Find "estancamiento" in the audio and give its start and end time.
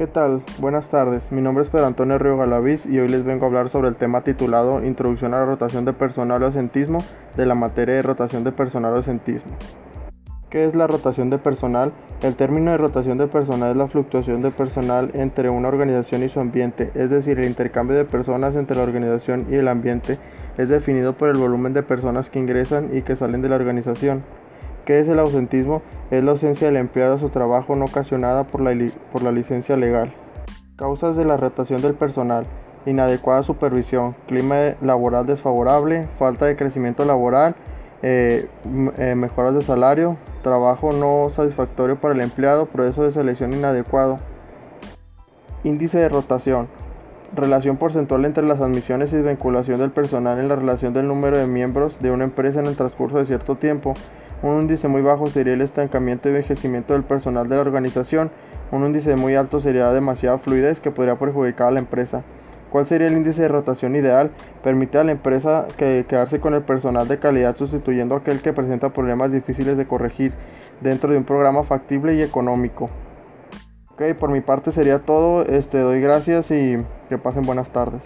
55.60-56.28